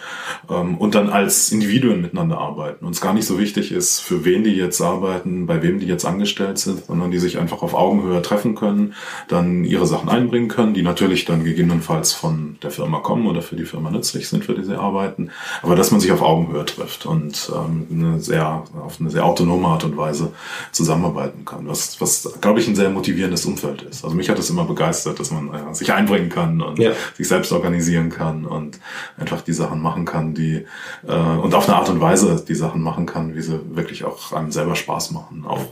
[0.49, 2.85] ähm, und dann als Individuen miteinander arbeiten.
[2.85, 5.87] Und es gar nicht so wichtig ist, für wen die jetzt arbeiten, bei wem die
[5.87, 8.93] jetzt angestellt sind, sondern die sich einfach auf Augenhöhe treffen können,
[9.27, 13.55] dann ihre Sachen einbringen können, die natürlich dann gegebenenfalls von der Firma kommen oder für
[13.55, 17.05] die Firma nützlich sind, für die sie arbeiten, aber dass man sich auf Augenhöhe trifft
[17.05, 20.33] und ähm, eine sehr, auf eine sehr autonome Art und Weise
[20.71, 24.03] zusammenarbeiten kann, was, was glaube ich, ein sehr motivierendes Umfeld ist.
[24.03, 26.91] Also mich hat es immer begeistert, dass man äh, sich einbringen kann und ja.
[27.15, 28.79] sich selbst organisieren kann und
[29.17, 30.65] einfach die Sachen machen kann, die
[31.07, 34.33] äh, und auf eine Art und Weise die Sachen machen kann, wie sie wirklich auch
[34.33, 35.45] einem selber Spaß machen.
[35.47, 35.65] Auch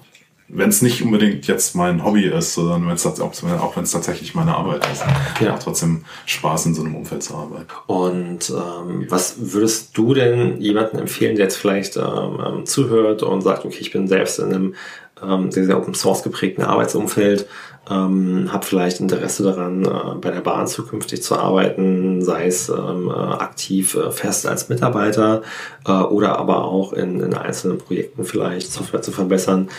[0.51, 4.33] wenn es nicht unbedingt jetzt mein Hobby ist, sondern wenn es auch wenn es tatsächlich
[4.35, 5.03] meine Arbeit ist,
[5.39, 5.51] ja.
[5.51, 7.67] macht trotzdem Spaß in so einem Umfeld zu arbeiten.
[7.87, 13.41] Und ähm, was würdest du denn jemandem empfehlen, der jetzt vielleicht ähm, ähm, zuhört und
[13.41, 14.75] sagt, okay, ich bin selbst in einem
[15.23, 17.47] ähm, sehr, sehr Open Source geprägten Arbeitsumfeld,
[17.89, 23.09] ähm, habe vielleicht Interesse daran, äh, bei der Bahn zukünftig zu arbeiten, sei es ähm,
[23.09, 25.41] äh, aktiv äh, fest als Mitarbeiter
[25.85, 29.69] äh, oder aber auch in, in einzelnen Projekten vielleicht Software zu verbessern.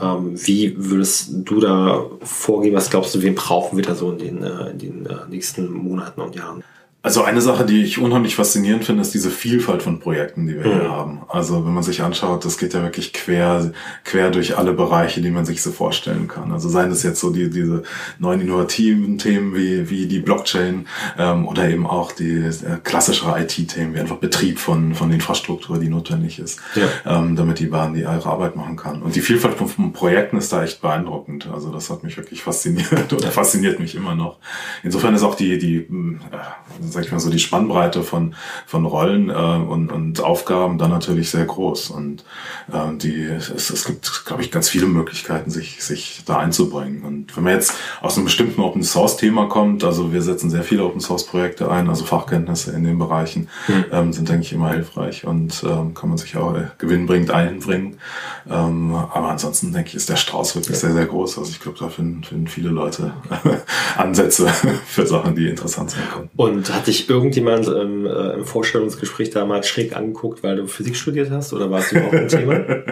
[0.00, 2.74] Ähm, wie würdest du da vorgehen?
[2.74, 5.70] Was glaubst du, wen brauchen wir da so in den, äh, in den äh, nächsten
[5.70, 6.64] Monaten und Jahren?
[7.02, 10.66] Also eine Sache, die ich unheimlich faszinierend finde, ist diese Vielfalt von Projekten, die wir
[10.66, 10.80] mhm.
[10.80, 11.22] hier haben.
[11.28, 13.72] Also wenn man sich anschaut, das geht ja wirklich quer,
[14.04, 16.52] quer durch alle Bereiche, die man sich so vorstellen kann.
[16.52, 17.84] Also seien es jetzt so die, diese
[18.18, 20.86] neuen innovativen Themen wie, wie die Blockchain
[21.18, 25.88] ähm, oder eben auch die äh, klassischere IT-Themen, wie einfach Betrieb von, von Infrastruktur, die
[25.88, 26.86] notwendig ist, ja.
[27.06, 29.00] ähm, damit die Bahn die ihre Arbeit machen kann.
[29.00, 31.48] Und die Vielfalt von, von, Projekten ist da echt beeindruckend.
[31.50, 34.36] Also das hat mich wirklich fasziniert oder fasziniert mich immer noch.
[34.82, 38.34] Insofern ist auch die, die äh, sag ich mal so, die Spannbreite von,
[38.66, 41.90] von Rollen äh, und, und Aufgaben dann natürlich sehr groß.
[41.90, 42.24] Und
[42.72, 47.02] äh, die, es, es gibt, glaube ich, ganz viele Möglichkeiten, sich, sich da einzubringen.
[47.02, 50.62] Und wenn man jetzt aus einem bestimmten Open Source Thema kommt, also wir setzen sehr
[50.62, 53.84] viele Open Source Projekte ein, also Fachkenntnisse in den Bereichen mhm.
[53.92, 57.96] ähm, sind, denke ich, immer hilfreich und ähm, kann man sich auch äh, gewinnbringend einbringen.
[58.48, 60.88] Ähm, aber ansonsten, denke ich, ist der Strauß wirklich ja.
[60.88, 61.38] sehr, sehr groß.
[61.38, 63.12] Also ich glaube, da finden, finden viele Leute
[63.96, 64.48] Ansätze
[64.86, 66.30] für Sachen, die interessant sein können.
[66.36, 71.30] Und hat dich irgendjemand ähm, äh, im Vorstellungsgespräch damals schräg angeguckt, weil du Physik studiert
[71.30, 72.64] hast oder warst du überhaupt ein Thema?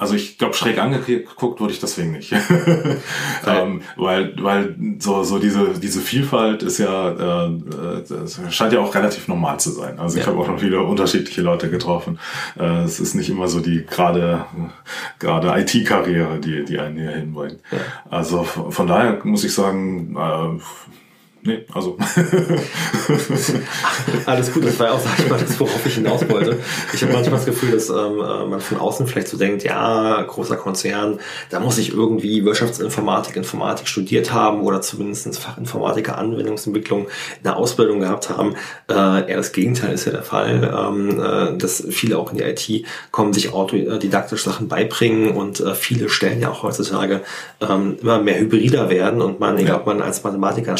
[0.00, 2.32] Also ich glaube, schräg angeguckt wurde ich deswegen nicht.
[3.46, 7.50] ähm, weil, weil so, so diese, diese Vielfalt ist ja, äh,
[8.08, 9.98] das scheint ja auch relativ normal zu sein.
[9.98, 10.30] Also ich ja.
[10.30, 12.20] habe auch noch viele unterschiedliche Leute getroffen.
[12.56, 14.44] Äh, es ist nicht immer so die gerade,
[15.18, 17.58] gerade IT-Karriere, die, die einen hier hinbringt.
[17.72, 17.78] Ja.
[18.08, 20.62] Also von daher muss ich sagen, äh,
[21.42, 21.96] Nee, also.
[24.26, 26.58] Alles gut, das war ja auch, sag ich mal, das, worauf ich hinaus wollte.
[26.92, 30.20] Ich habe manchmal das Gefühl, dass ähm, äh, man von außen vielleicht so denkt, ja,
[30.22, 31.20] großer Konzern,
[31.50, 38.00] da muss ich irgendwie Wirtschaftsinformatik, Informatik studiert haben oder zumindest Fachinformatiker Anwendungsentwicklung in der Ausbildung
[38.00, 38.56] gehabt haben.
[38.88, 42.44] Äh, eher das Gegenteil ist ja der Fall, ähm, äh, dass viele auch in die
[42.44, 47.20] IT kommen, sich autodidaktisch Sachen beibringen und äh, viele Stellen ja auch heutzutage
[47.60, 50.76] ähm, immer mehr hybrider werden und man, egal ob man als Mathematiker,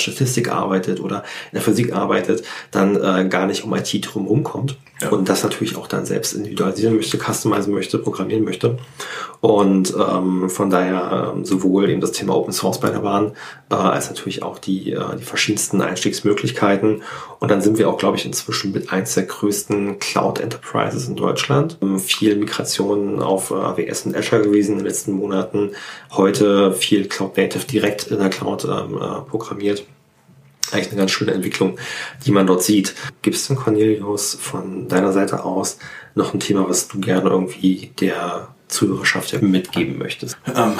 [0.51, 1.19] Arbeitet oder
[1.51, 4.77] in der Physik arbeitet, dann äh, gar nicht um IT drumherum kommt.
[5.01, 5.11] Ja.
[5.11, 8.79] Und das natürlich auch dann selbst individualisieren möchte, customizen möchte, programmieren möchte.
[9.41, 13.33] Und ähm, von daher ähm, sowohl eben das Thema Open Source bei der Bahn,
[13.71, 17.03] äh, als natürlich auch die, äh, die verschiedensten Einstiegsmöglichkeiten.
[17.39, 21.15] Und dann sind wir auch, glaube ich, inzwischen mit eins der größten Cloud Enterprises in
[21.15, 21.79] Deutschland.
[21.81, 25.71] Ähm, viel Migrationen auf äh, AWS und Azure gewesen in den letzten Monaten.
[26.11, 29.85] Heute viel Cloud Native direkt in der Cloud ähm, äh, programmiert
[30.73, 31.79] eigentlich eine ganz schöne Entwicklung,
[32.25, 32.95] die man dort sieht.
[33.23, 35.79] Gibt es denn, Cornelius, von deiner Seite aus
[36.15, 40.37] noch ein Thema, was du gerne irgendwie der Zuhörerschaft mitgeben möchtest?
[40.55, 40.73] Ähm,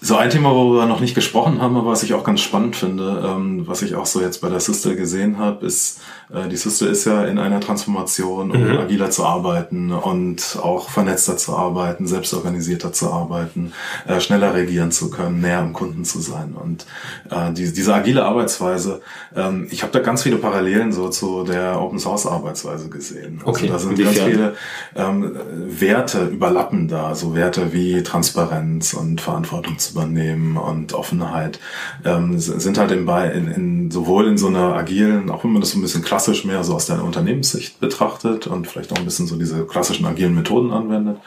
[0.00, 2.76] so ein Thema, wo wir noch nicht gesprochen haben, aber was ich auch ganz spannend
[2.76, 6.00] finde, ähm, was ich auch so jetzt bei der Sister gesehen habe, ist,
[6.32, 8.78] äh, die Sister ist ja in einer Transformation, um mhm.
[8.78, 13.72] agiler zu arbeiten und auch vernetzter zu arbeiten, selbstorganisierter zu arbeiten,
[14.06, 16.54] äh, schneller reagieren zu können, näher am Kunden zu sein.
[16.54, 16.86] Und
[17.30, 19.02] äh, die, diese agile Arbeitsweise,
[19.36, 23.42] ähm, ich habe da ganz viele Parallelen so zu der Open Source Arbeitsweise gesehen.
[23.44, 23.68] Also okay.
[23.68, 24.56] da sind ganz viele
[24.96, 31.58] ähm, Werte überlappen da, so Werte wie Transparenz und Verantwortung zu übernehmen und Offenheit
[32.04, 35.70] ähm, sind halt in, in, in, sowohl in so einer agilen, auch wenn man das
[35.70, 39.26] so ein bisschen klassisch mehr so aus der Unternehmenssicht betrachtet und vielleicht auch ein bisschen
[39.26, 41.18] so diese klassischen agilen Methoden anwendet,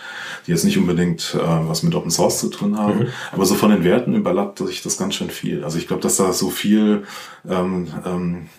[0.46, 3.08] die jetzt nicht unbedingt äh, was mit Open Source zu tun haben, mhm.
[3.32, 5.64] aber so von den Werten überlappt sich das ganz schön viel.
[5.64, 7.04] Also ich glaube, dass da so viel
[7.50, 8.50] ähm, ähm,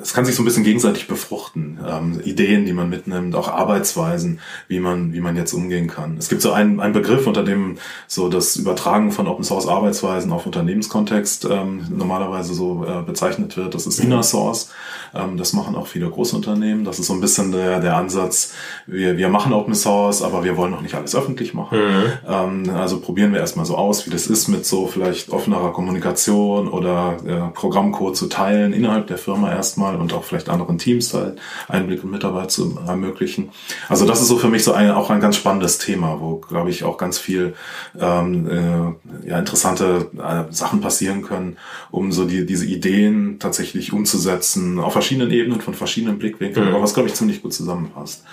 [0.00, 1.78] es kann sich so ein bisschen gegenseitig befruchten.
[1.86, 6.16] Ähm, Ideen, die man mitnimmt, auch Arbeitsweisen, wie man, wie man jetzt umgehen kann.
[6.18, 10.32] Es gibt so einen, einen Begriff, unter dem so das Übertragen von Open Source Arbeitsweisen
[10.32, 13.74] auf Unternehmenskontext ähm, normalerweise so äh, bezeichnet wird.
[13.74, 14.70] Das ist Inner Source.
[15.14, 16.84] Ähm, das machen auch viele Großunternehmen.
[16.84, 18.52] Das ist so ein bisschen der, der Ansatz,
[18.86, 21.78] wir, wir machen Open Source, aber wir wollen noch nicht alles öffentlich machen.
[21.78, 22.04] Mhm.
[22.28, 26.68] Ähm, also probieren wir erstmal so aus, wie das ist mit so vielleicht offenerer Kommunikation
[26.68, 31.38] oder äh, Programmcode zu teilen innerhalb der Firma erstmal und auch vielleicht anderen Teams halt
[31.68, 33.50] Einblick und Mitarbeit zu ermöglichen.
[33.88, 36.70] Also das ist so für mich so ein, auch ein ganz spannendes Thema, wo glaube
[36.70, 37.54] ich auch ganz viel
[37.98, 41.56] ähm, äh, ja, interessante äh, Sachen passieren können,
[41.90, 46.74] um so die, diese Ideen tatsächlich umzusetzen auf verschiedenen Ebenen, von verschiedenen Blickwinkeln, mhm.
[46.74, 48.24] aber was, glaube ich, ziemlich gut zusammenpasst.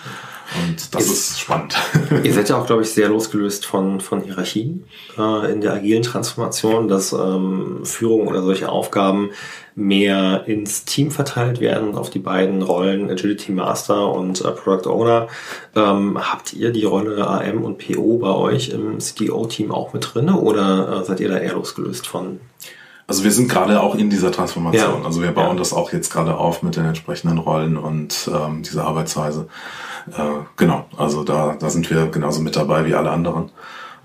[0.55, 1.75] Und das ist, ist spannend.
[2.23, 4.85] Ihr seid ja auch, glaube ich, sehr losgelöst von, von Hierarchien
[5.17, 9.31] äh, in der agilen Transformation, dass ähm, Führung oder solche Aufgaben
[9.75, 15.27] mehr ins Team verteilt werden, auf die beiden Rollen Agility Master und äh, Product Owner.
[15.75, 20.29] Ähm, habt ihr die Rolle AM und PO bei euch im CDO-Team auch mit drin
[20.29, 22.41] oder äh, seid ihr da eher losgelöst von?
[23.07, 25.01] Also wir sind gerade auch in dieser Transformation.
[25.01, 25.05] Ja.
[25.05, 25.59] Also wir bauen ja.
[25.59, 29.47] das auch jetzt gerade auf mit den entsprechenden Rollen und ähm, dieser Arbeitsweise.
[30.07, 33.51] Äh, genau, also da, da sind wir genauso mit dabei wie alle anderen.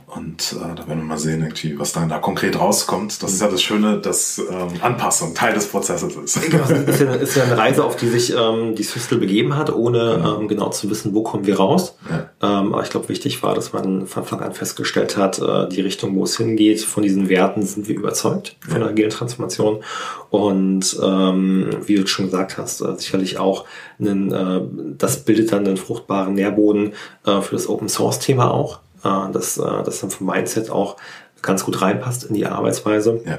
[0.06, 3.20] Und äh, da werden wir mal sehen, irgendwie, was dann da konkret rauskommt.
[3.24, 6.40] Das ist ja das Schöne, dass ähm, Anpassung Teil des Prozesses ist.
[6.48, 9.74] Genau, ist, ja, ist ja eine Reise, auf die sich ähm, die Systel begeben hat,
[9.74, 10.40] ohne genau.
[10.40, 11.96] ähm, genau zu wissen, wo kommen wir raus.
[12.08, 12.30] Ja.
[12.40, 15.80] Ähm, aber ich glaube, wichtig war, dass man von Anfang an festgestellt hat, äh, die
[15.80, 19.82] Richtung, wo es hingeht, von diesen Werten sind wir überzeugt, von der agilen Transformation.
[20.30, 23.64] Und ähm, wie du schon gesagt hast, äh, sicherlich auch
[23.98, 24.60] einen, äh,
[24.98, 26.92] das bildet dann einen fruchtbaren Nährboden
[27.24, 30.96] äh, für das Open Source Thema auch äh, dass äh, das dann vom Mindset auch
[31.42, 33.20] ganz gut reinpasst in die Arbeitsweise.
[33.24, 33.38] Ja.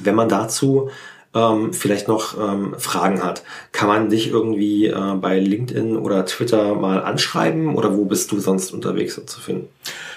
[0.00, 0.90] Wenn man dazu
[1.34, 6.74] ähm, vielleicht noch ähm, Fragen hat, kann man dich irgendwie äh, bei LinkedIn oder Twitter
[6.74, 9.68] mal anschreiben oder wo bist du sonst unterwegs so zu finden?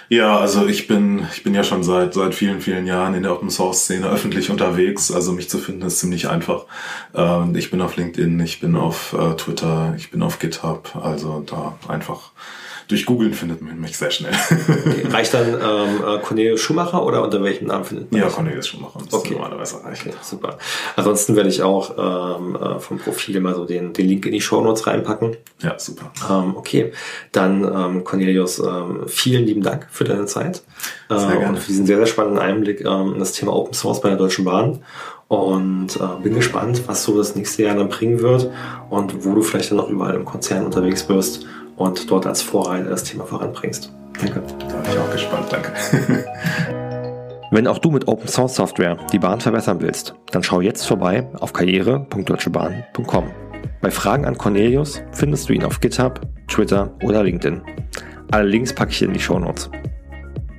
[0.10, 3.32] Ja, also ich bin, ich bin ja schon seit, seit vielen, vielen Jahren in der
[3.32, 5.10] Open Source Szene öffentlich unterwegs.
[5.10, 6.66] Also mich zu finden ist ziemlich einfach.
[7.16, 10.98] Ähm, ich bin auf LinkedIn, ich bin auf äh, Twitter, ich bin auf GitHub.
[11.02, 12.32] Also da einfach
[12.92, 14.34] durch Googeln findet man mich sehr schnell.
[14.34, 15.08] Okay.
[15.10, 19.00] Reicht dann ähm, äh, Cornelius Schumacher oder unter welchem Namen findet man Ja, Cornelius Schumacher.
[19.06, 19.34] Das okay.
[19.34, 20.10] normalerweise reichen.
[20.10, 20.58] Okay, super.
[20.98, 24.42] Ansonsten werde ich auch ähm, äh, vom Profil mal so den, den Link in die
[24.42, 25.38] Show Notes reinpacken.
[25.60, 26.12] Ja, super.
[26.30, 26.92] Ähm, okay,
[27.32, 30.62] dann ähm, Cornelius, ähm, vielen lieben Dank für deine Zeit
[31.10, 31.48] äh, sehr gerne.
[31.48, 34.18] und für diesen sehr, sehr spannenden Einblick ähm, in das Thema Open Source bei der
[34.18, 34.84] Deutschen Bahn
[35.30, 38.52] und äh, bin gespannt, was so das nächste Jahr dann bringen wird
[38.90, 41.46] und wo du vielleicht dann noch überall im Konzern unterwegs wirst
[41.76, 43.94] und dort als Vorreiter das Thema voranbringst.
[44.20, 44.42] Danke.
[44.60, 45.48] Da bin ich auch gespannt.
[45.52, 45.72] Danke.
[47.52, 51.28] Wenn auch du mit Open Source Software die Bahn verbessern willst, dann schau jetzt vorbei
[51.40, 53.32] auf karriere.deutschebahn.com.
[53.82, 57.62] Bei Fragen an Cornelius findest du ihn auf GitHub, Twitter oder LinkedIn.
[58.32, 59.70] Alle Links packe ich in die Show Notes.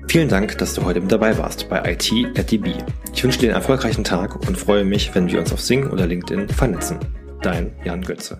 [0.09, 2.75] Vielen Dank, dass du heute mit dabei warst bei IT at DB.
[3.14, 6.07] Ich wünsche dir einen erfolgreichen Tag und freue mich, wenn wir uns auf Sing oder
[6.07, 6.98] LinkedIn vernetzen.
[7.40, 8.38] Dein Jan Götze.